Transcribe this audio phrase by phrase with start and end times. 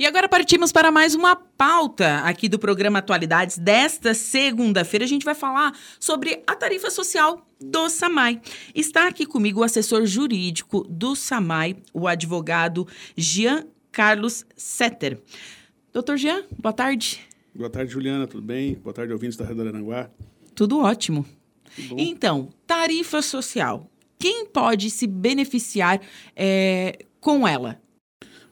[0.00, 5.04] E agora partimos para mais uma pauta aqui do programa Atualidades desta segunda-feira.
[5.04, 8.40] A gente vai falar sobre a tarifa social do SAMAI.
[8.72, 15.20] Está aqui comigo o assessor jurídico do SAMAI, o advogado Jean Carlos Setter.
[15.92, 17.18] Doutor Jean, boa tarde.
[17.52, 18.74] Boa tarde, Juliana, tudo bem?
[18.74, 20.08] Boa tarde, ouvintes da Rede Aranguá.
[20.54, 21.26] Tudo ótimo.
[21.96, 23.90] Então, tarifa social.
[24.16, 26.00] Quem pode se beneficiar
[26.36, 27.80] é, com ela?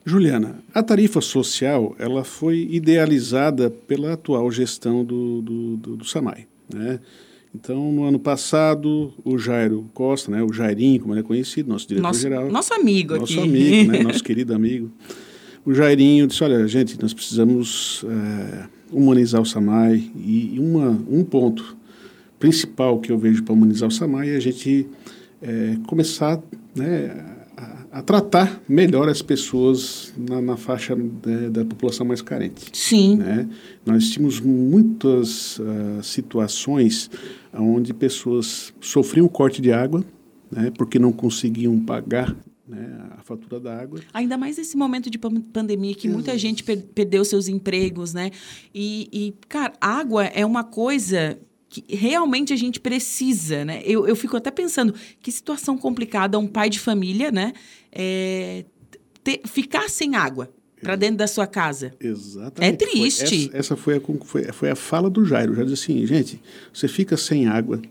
[0.07, 6.47] Juliana, a tarifa social ela foi idealizada pela atual gestão do, do, do, do SAMAI.
[6.73, 7.01] Né?
[7.53, 11.89] Então, no ano passado, o Jairo Costa, né, o Jairinho, como ele é conhecido, nosso
[11.89, 12.43] diretor-geral.
[12.43, 13.35] Nosso, nosso amigo nosso aqui.
[13.35, 14.89] Nosso amigo, né, nosso querido amigo.
[15.65, 21.75] O Jairinho disse, olha, gente, nós precisamos é, humanizar o SAMAI e uma, um ponto
[22.39, 24.87] principal que eu vejo para humanizar o SAMAI é a gente
[25.41, 26.41] é, começar
[26.73, 27.36] né,
[27.91, 32.65] a tratar melhor as pessoas na, na faixa né, da população mais carente.
[32.73, 33.17] Sim.
[33.17, 33.47] Né?
[33.85, 37.09] Nós tínhamos muitas uh, situações
[37.53, 40.03] onde pessoas sofriam corte de água,
[40.51, 42.35] né, porque não conseguiam pagar
[42.67, 44.01] né, a fatura da água.
[44.13, 48.31] Ainda mais nesse momento de pandemia que muita gente per perdeu seus empregos, né?
[48.75, 51.39] E, e, cara, água é uma coisa
[51.81, 53.81] que realmente a gente precisa, né?
[53.85, 57.53] Eu, eu fico até pensando que situação complicada um pai de família, né?
[57.91, 58.65] É,
[59.23, 60.49] ter, ficar sem água
[60.81, 61.93] para dentro da sua casa.
[61.99, 62.83] Exatamente.
[62.83, 63.49] É triste.
[63.49, 65.55] Foi, essa, essa foi, a, foi, foi, a fala do Jairo.
[65.55, 67.81] Já disse assim, gente, você fica sem água,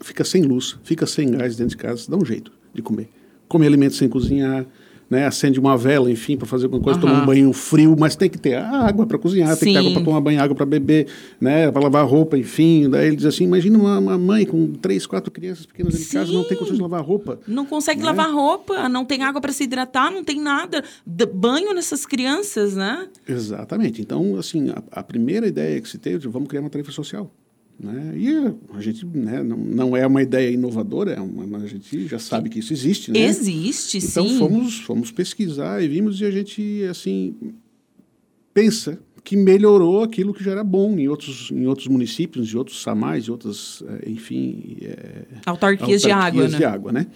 [0.00, 3.08] fica sem luz, fica sem gás dentro de casa, dá um jeito de comer.
[3.48, 4.64] Come alimentos sem cozinhar,
[5.10, 7.06] né, acende uma vela, enfim, para fazer alguma coisa, uhum.
[7.06, 9.64] tomar um banho frio, mas tem que ter água para cozinhar, Sim.
[9.64, 11.08] tem que ter água para tomar banho, água para beber,
[11.40, 12.88] né, para lavar roupa, enfim.
[12.88, 16.32] Daí ele diz assim: imagina uma, uma mãe com três, quatro crianças pequenas em casa,
[16.32, 17.40] não tem condições de lavar roupa.
[17.46, 18.06] Não consegue né?
[18.06, 20.84] lavar roupa, não tem água para se hidratar, não tem nada.
[21.04, 23.08] De banho nessas crianças, né?
[23.28, 24.00] Exatamente.
[24.00, 27.30] Então, assim, a, a primeira ideia que se teve, vamos criar uma tarifa social.
[27.82, 28.12] Né?
[28.14, 28.28] E
[28.74, 32.50] a gente né, não, não é uma ideia inovadora, é uma, a gente já sabe
[32.50, 33.10] que isso existe.
[33.10, 33.20] Né?
[33.20, 34.34] Existe, então, sim.
[34.34, 37.34] Então fomos, fomos pesquisar e vimos e a gente assim
[38.52, 42.82] pensa que melhorou aquilo que já era bom em outros, em outros municípios, em outros
[42.82, 44.76] samais, em outras, eh, enfim...
[44.82, 46.66] É, autarquias, autarquias de água, de né?
[46.66, 47.06] água, né?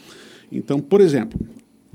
[0.52, 1.38] Então, por exemplo,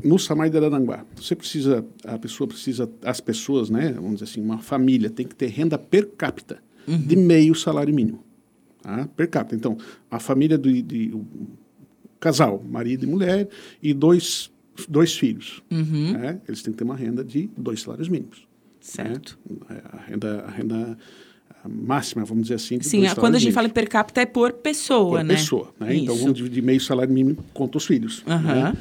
[0.03, 4.41] no Samai de Arananguá, você precisa, a pessoa precisa, as pessoas, né, vamos dizer assim,
[4.41, 6.97] uma família tem que ter renda per capita uhum.
[6.97, 8.23] de meio salário mínimo
[8.81, 9.07] tá?
[9.15, 9.55] per capita.
[9.55, 9.77] Então,
[10.09, 11.25] a família do de, o
[12.19, 13.47] casal, marido e mulher,
[13.81, 14.51] e dois,
[14.87, 15.63] dois filhos.
[15.71, 16.13] Uhum.
[16.13, 16.41] Né?
[16.47, 18.47] Eles têm que ter uma renda de dois salários mínimos.
[18.81, 19.37] Certo.
[19.69, 19.81] Né?
[19.91, 20.97] A renda, a renda
[21.67, 22.81] máxima, vamos dizer assim.
[22.81, 25.35] Sim, quando a gente fala per capita é por pessoa, por né?
[25.35, 25.95] pessoa, né?
[25.95, 28.23] Então, vamos dividir meio salário mínimo contra os filhos.
[28.25, 28.41] Uhum.
[28.41, 28.73] Né?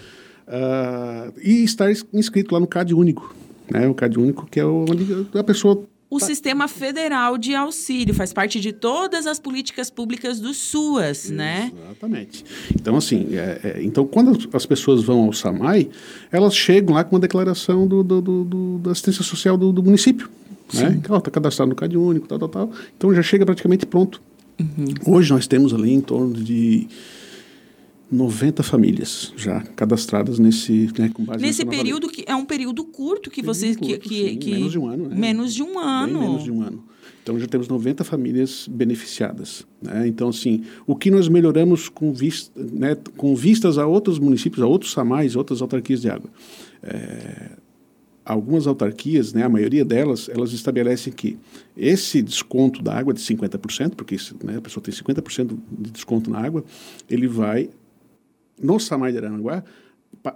[0.47, 3.35] Uh, e estar inscrito lá no CAD único.
[3.71, 3.87] Né?
[3.89, 6.27] O CAD único, que é onde a pessoa o tá.
[6.27, 11.71] Sistema Federal de Auxílio faz parte de todas as políticas públicas do SUAS, né?
[11.85, 12.45] Exatamente.
[12.75, 15.91] Então, assim, é, é, então, quando as pessoas vão ao SAMAI,
[16.33, 19.83] elas chegam lá com uma declaração do, do, do, do da assistência social do, do
[19.83, 20.31] município.
[20.73, 21.01] Né?
[21.03, 22.73] Que está cadastrado no CAD único, tal, tal, tal.
[22.97, 24.21] Então já chega praticamente pronto.
[24.59, 25.15] Uhum.
[25.15, 26.89] Hoje nós temos ali em torno de
[28.11, 33.77] 90 famílias já cadastradas nesse né, nesse período que é um período curto que vocês
[33.77, 35.17] que, que, que, menos de um ano né?
[35.17, 36.85] menos de um ano Bem menos de um ano
[37.23, 40.09] então já temos 90 famílias beneficiadas né?
[40.09, 44.67] então assim o que nós melhoramos com vista né, com vistas a outros municípios a
[44.67, 46.31] outros samais outras autarquias de água
[46.83, 47.51] é,
[48.29, 51.39] algumas autarquias, né, a maioria delas, elas estabelecem que
[51.75, 56.31] esse desconto da água de 50%, porque isso, né, a pessoa tem 50% de desconto
[56.31, 56.63] na água,
[57.09, 57.71] ele vai
[58.63, 59.63] no Samai de Aranaguá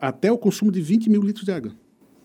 [0.01, 1.73] até o consumo de 20 mil litros de água.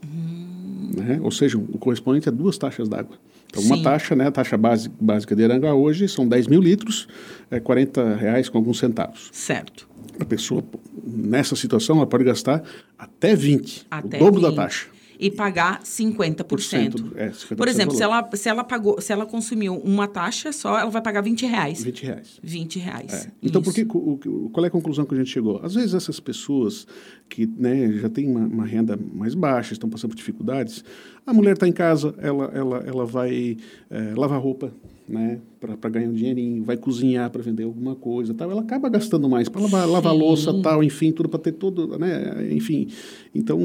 [0.05, 0.91] Hum.
[0.95, 1.19] Né?
[1.21, 3.17] Ou seja, o correspondente a duas taxas d'água.
[3.47, 3.73] Então, Sim.
[3.73, 7.07] uma taxa, né, a taxa base, básica de Aranguá hoje são 10 mil litros,
[7.49, 9.29] é 40 reais com alguns centavos.
[9.31, 9.87] Certo.
[10.19, 10.63] A pessoa,
[11.05, 12.61] nessa situação, ela pode gastar
[12.97, 14.49] até 20, até o dobro 20.
[14.49, 17.13] da taxa e pagar 50%.
[17.15, 20.77] É, 50 Por exemplo, se ela, se ela pagou, se ela consumiu uma taxa só,
[20.79, 21.83] ela vai pagar 20 reais.
[21.83, 22.39] 20 reais.
[22.43, 23.13] 20 reais.
[23.13, 23.31] É.
[23.41, 25.59] Então, por que, qual é a conclusão que a gente chegou?
[25.63, 26.87] Às vezes essas pessoas
[27.29, 30.83] que né, já têm uma, uma renda mais baixa, estão passando por dificuldades,
[31.25, 33.57] a mulher está em casa, ela, ela, ela vai
[33.89, 34.73] é, lavar roupa,
[35.07, 39.29] né, para ganhar um dinheirinho, vai cozinhar para vender alguma coisa, tal, ela acaba gastando
[39.29, 42.87] mais para lavar, lavar louça, tal, enfim, tudo para ter tudo, né, enfim.
[43.33, 43.59] Então,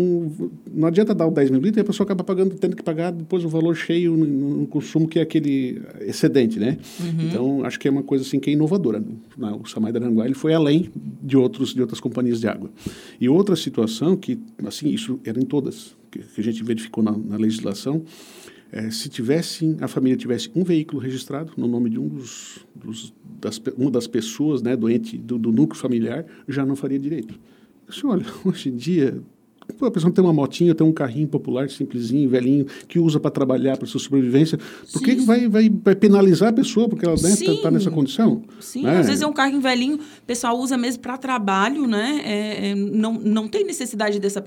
[0.73, 3.11] não adianta dar o 10 mil litros e a pessoa acaba pagando, tendo que pagar
[3.11, 6.79] depois o valor cheio no, no consumo, que é aquele excedente, né?
[7.01, 7.27] Uhum.
[7.27, 9.01] Então, acho que é uma coisa assim que é inovadora.
[9.01, 9.59] Né?
[9.61, 10.91] O Samai Aranguá, ele foi além
[11.23, 12.71] de, outros, de outras companhias de água.
[13.21, 17.13] E outra situação que, assim, isso era em todas, que, que a gente verificou na,
[17.13, 18.03] na legislação,
[18.73, 23.15] é, se tivesse, a família tivesse um veículo registrado no nome de um dos, dos
[23.39, 27.39] das, uma das pessoas, né, doente do, do núcleo familiar, já não faria direito.
[27.87, 29.23] Assim, olha, hoje em dia
[29.81, 33.77] a pessoa tem uma motinha, tem um carrinho popular, simplesinho, velhinho, que usa para trabalhar,
[33.77, 34.59] para sua sobrevivência.
[34.93, 38.43] Por que vai, vai, vai, penalizar a pessoa porque ela está né, tá nessa condição?
[38.61, 38.99] Sim, né?
[38.99, 42.21] às vezes é um carrinho velhinho, o pessoal usa mesmo para trabalho, né?
[42.25, 44.43] É, é, não, não tem necessidade dessa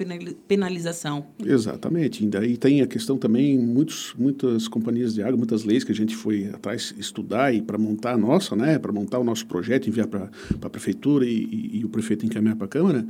[0.47, 1.25] penalização.
[1.43, 2.23] Exatamente.
[2.23, 5.95] E daí tem a questão também, muitos, muitas companhias de água, muitas leis que a
[5.95, 8.77] gente foi atrás estudar e para montar a nossa, né?
[8.79, 10.29] Para montar o nosso projeto, enviar para
[10.61, 13.05] a prefeitura e, e, e o prefeito encaminhar para a Câmara.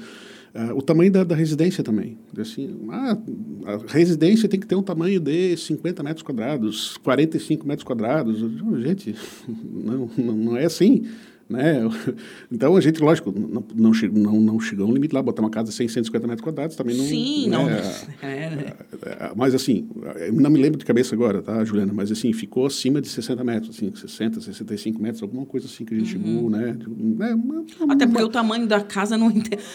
[0.56, 2.18] Uh, o tamanho da, da, residência também.
[2.40, 3.18] Assim, ah,
[3.66, 8.40] a residência tem que ter um tamanho de 50 metros quadrados, 45 metros quadrados.
[8.82, 9.14] Gente,
[9.70, 11.06] não, não, não é assim.
[11.50, 11.82] Né?
[12.52, 15.50] Então, a gente, lógico, não, não, não, não chegou a um limite lá, botar uma
[15.50, 17.06] casa de 100, 150 metros quadrados também não...
[17.06, 17.58] Sim, né?
[17.58, 17.66] não...
[18.22, 18.74] É, né?
[19.36, 19.88] Mas, assim,
[20.34, 21.94] não me lembro de cabeça agora, tá, Juliana?
[21.94, 25.94] Mas, assim, ficou acima de 60 metros, assim, 60, 65 metros, alguma coisa assim que
[25.94, 26.24] a gente uhum.
[26.24, 26.78] chegou, né?
[27.22, 28.28] É, uma, uma, Até porque uma...
[28.28, 29.32] o tamanho da casa não,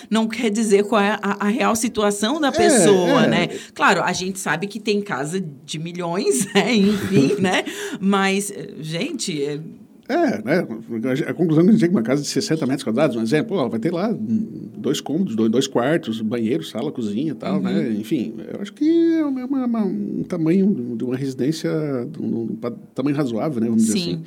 [0.08, 3.48] não quer dizer qual é a, a real situação da é, pessoa, é, né?
[3.74, 6.74] Claro, a gente sabe que tem casa de milhões, né?
[6.74, 7.64] Enfim, né?
[8.00, 9.60] Mas, gente
[10.10, 10.66] é, né?
[11.26, 13.68] A conclusão que a gente chega uma casa de 60 metros quadrados, um exemplo, ó,
[13.68, 14.14] vai ter lá
[14.76, 17.70] dois cômodos, dois, dois quartos, banheiro, sala, cozinha e tal, né?
[17.70, 17.76] uhum.
[17.76, 17.92] né?
[17.92, 21.70] Enfim, eu acho que é uma, uma, um tamanho de uma residência,
[22.18, 22.58] um, um
[22.94, 23.68] tamanho razoável, né?
[23.68, 23.94] Vamos Sim.
[23.94, 24.22] dizer assim.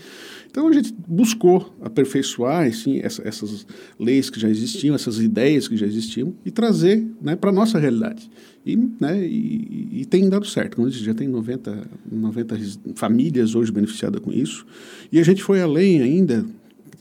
[0.53, 3.65] Então a gente buscou aperfeiçoar assim, essa, essas
[4.00, 7.79] leis que já existiam, essas ideias que já existiam e trazer né, para a nossa
[7.79, 8.29] realidade.
[8.63, 10.75] E, né, e, e, tem dado certo.
[10.75, 12.55] Como eu disse, já tem 90, 90
[12.94, 14.63] famílias hoje beneficiadas com isso.
[15.11, 16.45] E a gente foi além ainda,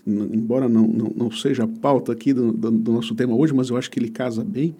[0.07, 3.69] embora não, não, não seja a pauta aqui do, do, do, nosso tema hoje, mas
[3.69, 4.75] eu acho que ele casa bem,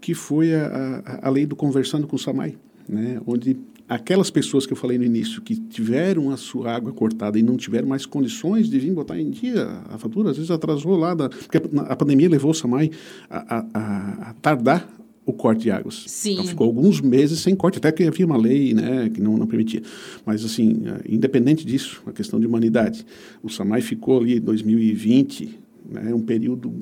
[0.00, 2.56] que foi a, a, a lei do Conversando com o Samai,
[2.88, 3.56] né, onde
[3.90, 7.56] aquelas pessoas que eu falei no início que tiveram a sua água cortada e não
[7.56, 11.28] tiveram mais condições de vir botar em dia a fatura, às vezes atrasou lá, da,
[11.28, 12.92] porque a, pandemia levou o SAMAI
[13.28, 14.88] a, a, a, tardar
[15.26, 16.04] o corte de águas.
[16.06, 16.34] Sim.
[16.34, 19.46] Então ficou alguns meses sem corte, até que havia uma lei né, que não, não
[19.46, 19.82] permitia.
[20.24, 23.04] Mas, assim, independente disso, a questão de humanidade,
[23.42, 26.72] o SAMAI ficou ali em 2020 né, um período,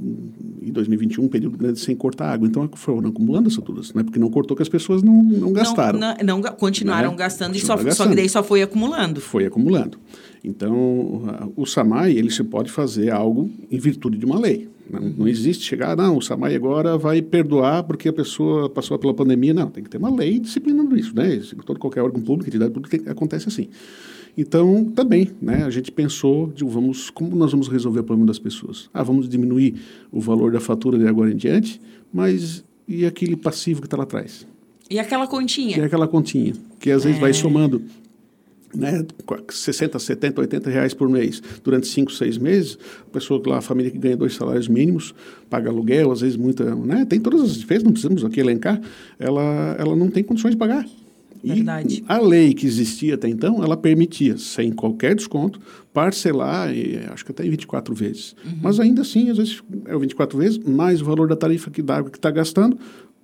[0.63, 2.47] em 2021, um período grande sem cortar água.
[2.47, 5.99] Então, foram acumulando essa tudo, né, porque não cortou que as pessoas não, não gastaram.
[5.99, 7.17] Não, não, não continuaram né?
[7.17, 7.95] gastando e só, gastando.
[7.95, 9.21] só que daí só foi acumulando.
[9.21, 9.99] Foi acumulando.
[10.45, 14.69] Então, o SAMAI, ele se pode fazer algo em virtude de uma lei.
[14.91, 19.13] Não, não existe chegar, não, o SAMAI agora vai perdoar porque a pessoa passou pela
[19.13, 19.53] pandemia.
[19.53, 21.41] Não, tem que ter uma lei disciplinando isso, né?
[21.67, 23.69] Todo qualquer órgão público, entidade pública, tem, acontece assim.
[24.41, 28.39] Então, também, né, a gente pensou, de, vamos, como nós vamos resolver o problema das
[28.39, 28.89] pessoas?
[28.95, 29.75] Ah, vamos diminuir
[30.13, 31.81] o valor da fatura de agora em diante,
[32.13, 34.47] mas e aquele passivo que está lá atrás?
[34.89, 35.79] E aquela continha?
[35.79, 37.21] E aquela continha, que às vezes é.
[37.21, 37.83] vai somando
[38.73, 39.05] né,
[39.49, 43.91] 60, 70, 80 reais por mês durante 5, 6 meses, a pessoa lá, a família
[43.91, 45.17] que ganha dois salários mínimos,
[45.51, 48.81] paga aluguel, às vezes muita, né, tem todas as despesas, não precisamos aqui elencar,
[49.19, 50.87] ela, ela não tem condições de pagar.
[51.43, 52.03] Verdade.
[52.03, 55.61] E a lei que existia até então, ela permitia, sem qualquer desconto,
[55.93, 56.71] parcelar,
[57.13, 58.35] acho que até em 24 vezes.
[58.45, 58.59] Uhum.
[58.63, 61.83] Mas ainda assim, às vezes é o 24 vezes, mais o valor da tarifa que
[61.83, 62.79] dá, que está gastando,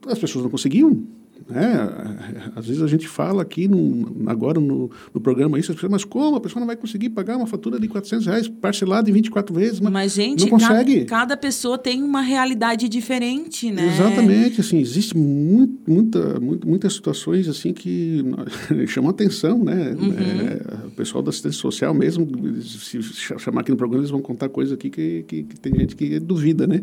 [0.07, 1.07] as pessoas não conseguiam
[1.50, 6.05] é, às vezes a gente fala aqui no, agora no, no programa isso, pessoas, mas
[6.05, 9.55] como a pessoa não vai conseguir pagar uma fatura de 400 reais parcelada em 24
[9.55, 9.81] vezes?
[9.81, 11.05] Mas, mas gente, não consegue.
[11.05, 13.93] Cada, cada, pessoa tem uma realidade diferente, né?
[13.94, 18.24] Exatamente, assim, existe muito, muita, muito, muitas situações assim que
[18.89, 19.94] chamam atenção, né?
[19.98, 20.13] Uhum.
[20.13, 22.27] É, pessoal da assistência social mesmo,
[22.60, 25.96] se chamar aqui no programa, eles vão contar coisas aqui que, que, que tem gente
[25.96, 26.82] que duvida, né?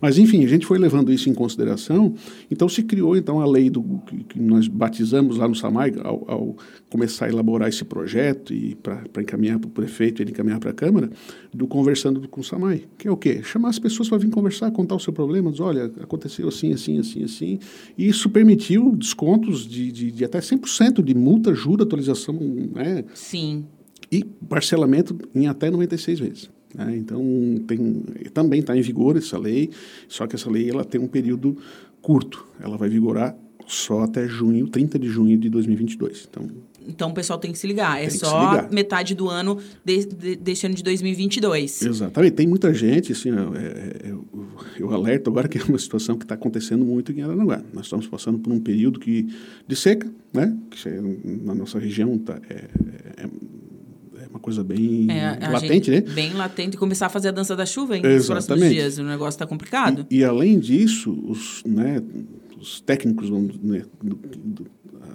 [0.00, 2.14] Mas enfim, a gente foi levando isso em consideração,
[2.50, 6.24] então se criou então a lei do que, que nós batizamos lá no SAMAI, ao,
[6.30, 6.56] ao,
[6.90, 10.70] começar a elaborar esse projeto e para encaminhar para o prefeito e ele encaminhar para
[10.70, 11.10] a Câmara,
[11.52, 13.40] do Conversando com o SAMAI, que é o quê?
[13.42, 16.98] Chamar as pessoas para vir conversar, contar o seu problema, dizer, olha, aconteceu assim, assim,
[16.98, 17.58] assim, assim,
[17.96, 22.34] e isso permitiu descontos de, de, de até 100% de multa, juro, atualização,
[22.74, 23.04] né?
[23.14, 23.45] Sim.
[24.10, 26.50] E parcelamento em até 96 vezes.
[26.74, 26.96] Né?
[26.96, 27.22] Então,
[27.66, 29.70] tem, também está em vigor essa lei,
[30.08, 31.56] só que essa lei ela tem um período
[32.00, 32.46] curto.
[32.60, 33.36] Ela vai vigorar
[33.66, 36.28] só até junho, 30 de junho de 2022.
[36.30, 36.48] Então,
[36.88, 38.00] então o pessoal tem que se ligar.
[38.02, 38.70] É só ligar.
[38.70, 41.82] metade do ano de, de, desse ano de 2022.
[41.82, 42.34] Exatamente.
[42.34, 44.24] Tem muita gente, assim, é, é, eu,
[44.78, 47.62] eu alerto agora que é uma situação que está acontecendo muito em Aranaguá.
[47.72, 49.28] Nós estamos passando por um período que,
[49.66, 50.56] de seca, né?
[50.70, 50.88] Que
[51.44, 52.68] na nossa região tá, é, é,
[54.46, 56.14] coisa bem é, latente, gente, né?
[56.14, 56.76] Bem latente.
[56.76, 58.96] Começar a fazer a dança da chuva hein, nos próximos dias.
[58.96, 60.06] O negócio está complicado.
[60.08, 62.00] E, e, além disso, os, né,
[62.56, 64.66] os técnicos, vamos, né, do, do,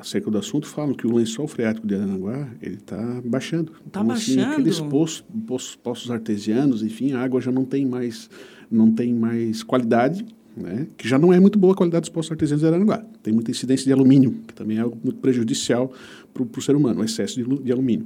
[0.02, 3.72] acerca do assunto falam que o lençol freático de Aranaguá ele está baixando.
[3.72, 4.42] Está então, baixando.
[4.42, 8.30] Assim, aqueles poços, poços, poços artesianos, enfim, a água já não tem mais,
[8.70, 10.26] não tem mais qualidade
[10.58, 10.88] né?
[10.98, 13.02] que já não é muito boa a qualidade dos postos artesianos de Aranaguá.
[13.24, 15.94] Tem muita incidência de alumínio, que também é algo muito prejudicial
[16.34, 18.06] para o ser humano, o excesso de, de alumínio.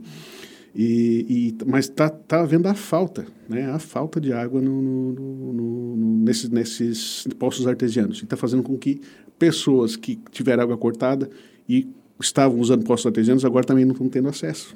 [0.75, 3.71] E, e, mas está tá havendo a falta, né?
[3.71, 8.19] a falta de água no, no, no, nesses, nesses postos artesianos.
[8.19, 8.99] E está fazendo com que
[9.39, 11.29] pessoas que tiveram água cortada
[11.67, 11.87] e
[12.19, 14.75] estavam usando postos artesianos agora também não estão tendo acesso,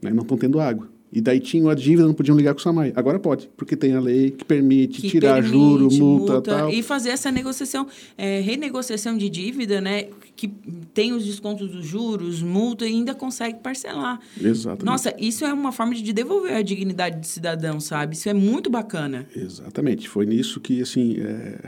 [0.00, 0.12] né?
[0.12, 0.88] não estão tendo água.
[1.12, 2.94] E daí tinham a dívida, não podiam ligar com o SAMAI.
[2.96, 6.70] Agora pode, porque tem a lei que permite que tirar permite, juro, multa, multa tal.
[6.70, 10.04] E fazer essa negociação, é, renegociação de dívida, né?
[10.34, 10.48] Que
[10.94, 14.20] tem os descontos dos juros, multa e ainda consegue parcelar.
[14.40, 14.86] Exatamente.
[14.86, 18.14] Nossa, isso é uma forma de devolver a dignidade do cidadão, sabe?
[18.14, 19.26] Isso é muito bacana.
[19.36, 20.08] Exatamente.
[20.08, 21.58] Foi nisso que, assim, é,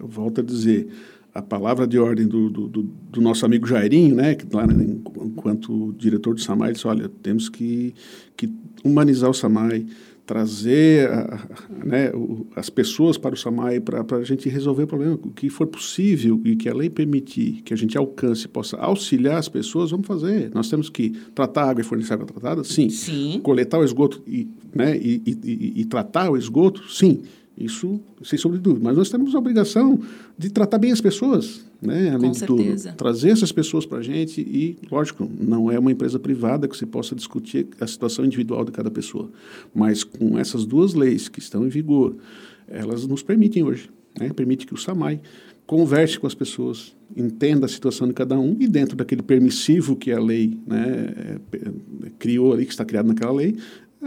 [0.00, 0.88] eu volto a dizer
[1.36, 4.66] a palavra de ordem do, do, do, do, nosso amigo Jairinho, né, que lá,
[5.22, 7.94] enquanto diretor do SAMAI, disse, olha, temos que,
[8.36, 8.50] que
[8.82, 9.86] humanizar o SAMAI,
[10.24, 11.46] trazer a,
[11.84, 15.14] né, o, as pessoas para o SAMAI para a gente resolver o problema.
[15.14, 19.36] O que for possível e que a lei permitir que a gente alcance, possa auxiliar
[19.36, 20.50] as pessoas, vamos fazer.
[20.52, 22.64] Nós temos que tratar a água e fornecer água tratada?
[22.64, 22.88] Sim.
[22.88, 23.40] Sim.
[23.42, 26.82] Coletar o esgoto e, né, e, e, e, e tratar o esgoto?
[26.90, 27.22] Sim.
[27.58, 28.84] Isso, sem sombra de dúvida.
[28.84, 29.98] Mas nós temos a obrigação
[30.36, 32.10] de tratar bem as pessoas, né?
[32.10, 32.88] além Com de certeza.
[32.90, 32.98] tudo.
[32.98, 36.84] Trazer essas pessoas para a gente e, lógico, não é uma empresa privada que você
[36.84, 39.30] possa discutir a situação individual de cada pessoa.
[39.74, 42.14] Mas com essas duas leis que estão em vigor,
[42.68, 43.88] elas nos permitem hoje.
[44.20, 44.30] Né?
[44.34, 45.20] Permite que o SAMAI
[45.66, 50.12] converse com as pessoas, entenda a situação de cada um e dentro daquele permissivo que
[50.12, 51.12] a lei né,
[51.52, 51.70] é,
[52.18, 53.56] criou ali, que está criado naquela lei,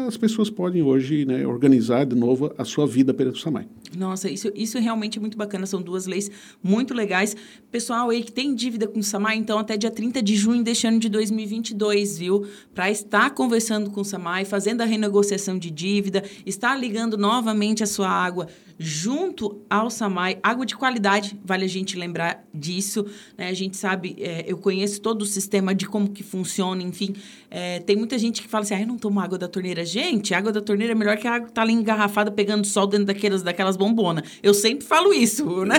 [0.07, 3.67] as pessoas podem hoje né, organizar de novo a sua vida perante o SAMAI.
[3.97, 5.65] Nossa, isso, isso realmente é muito bacana.
[5.65, 6.29] São duas leis
[6.61, 7.35] muito legais.
[7.71, 10.87] Pessoal aí que tem dívida com o SAMAI, então até dia 30 de junho deste
[10.87, 12.45] ano de 2022, viu?
[12.73, 17.87] Para estar conversando com o SAMAI, fazendo a renegociação de dívida, estar ligando novamente a
[17.87, 18.47] sua água
[18.79, 20.39] junto ao SAMAI.
[20.41, 23.05] Água de qualidade, vale a gente lembrar disso.
[23.37, 23.49] Né?
[23.49, 27.13] A gente sabe, é, eu conheço todo o sistema de como que funciona, enfim.
[27.51, 29.83] É, tem muita gente que fala assim, ah, eu não tomo água da torneira.
[29.83, 32.87] Gente, água da torneira é melhor que a água que tá ali engarrafada pegando sol
[32.87, 34.23] dentro daquelas, daquelas bombonas.
[34.41, 35.75] Eu sempre falo isso, né?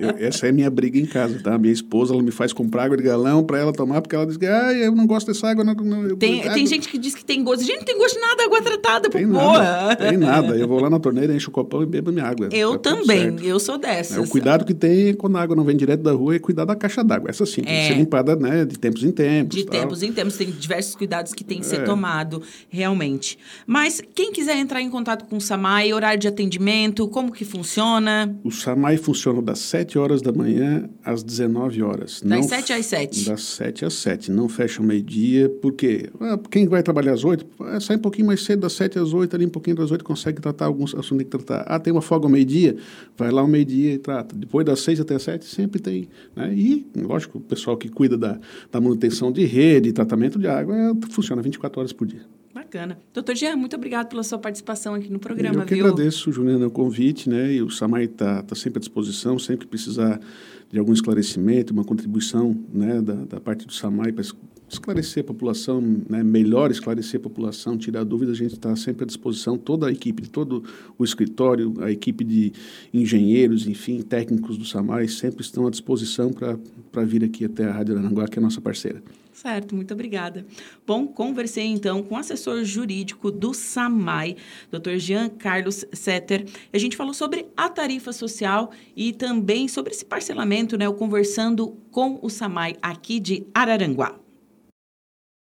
[0.00, 1.58] É, eu, essa é a minha briga em casa, tá?
[1.58, 4.38] Minha esposa, ela me faz comprar água de galão para ela tomar, porque ela diz
[4.38, 5.62] que, ah, eu não gosto dessa água.
[5.62, 6.54] Não, não, tem, água...
[6.54, 7.62] tem gente que diz que tem gosto.
[7.62, 10.56] Gente, não tem gosto de nada, água tratada, tem nada, Tem nada.
[10.56, 13.36] Eu vou lá na torneira, encho o copão e bebo minha água Eu tá também,
[13.42, 14.16] eu sou dessas.
[14.16, 16.64] É, o cuidado que tem quando a água não vem direto da rua é cuidar
[16.64, 17.30] da caixa d'água.
[17.30, 17.64] Essa sim, é.
[17.64, 19.56] tem que ser limpada né, de tempos em tempos.
[19.56, 19.80] De tal.
[19.80, 21.84] tempos em tempos, tem diversos cuidados que tem que ser é.
[21.84, 23.38] tomado, realmente.
[23.66, 28.36] Mas quem quiser entrar em contato com o SAMAI, horário de atendimento, como que funciona?
[28.44, 32.20] O SAMAI funciona das 7 horas da manhã às 19 horas.
[32.20, 33.24] Das não 7 às 7?
[33.24, 34.30] Das 7 às 7.
[34.30, 37.46] Não fecha o meio-dia, porque ah, quem vai trabalhar às 8,
[37.80, 40.40] sai um pouquinho mais cedo, das 7 às 8, ali um pouquinho das 8, consegue
[40.40, 41.64] tratar alguns assuntos que tratar.
[41.66, 42.76] Ah, tem uma folga ao meio-dia,
[43.16, 44.36] vai lá ao meio-dia e trata.
[44.36, 46.08] Depois das seis até sete sempre tem.
[46.36, 46.54] Né?
[46.54, 48.38] E, lógico, o pessoal que cuida da,
[48.70, 52.22] da manutenção de rede, tratamento de água, é, funciona 24 horas por dia.
[52.54, 52.98] Bacana.
[53.14, 55.62] Doutor Jean, muito obrigado pela sua participação aqui no programa.
[55.62, 55.86] Eu que viu?
[55.86, 57.52] agradeço, Juliana, o convite, né?
[57.52, 60.20] E o Samai está tá sempre à disposição, sempre que precisar
[60.70, 64.22] de algum esclarecimento, uma contribuição né, da, da parte do SAMAI para
[64.68, 69.06] esclarecer a população, né, melhor esclarecer a população, tirar dúvidas, a gente está sempre à
[69.06, 70.62] disposição, toda a equipe, todo
[70.98, 72.52] o escritório, a equipe de
[72.92, 77.98] engenheiros, enfim, técnicos do SAMAI, sempre estão à disposição para vir aqui até a Rádio
[77.98, 79.02] Aranguá, que é a nossa parceira.
[79.32, 80.44] Certo, muito obrigada.
[80.84, 84.36] Bom, conversei então com o assessor jurídico do SAMAI,
[84.68, 84.96] Dr.
[84.96, 86.44] Jean Carlos Setter.
[86.72, 91.76] A gente falou sobre a tarifa social e também sobre esse parcelamento, né, o conversando
[91.92, 94.18] com o SAMAI aqui de Araranguá.